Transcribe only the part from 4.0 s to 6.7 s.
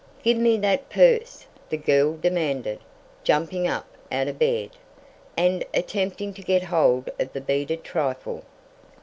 out of bed, and attempting to get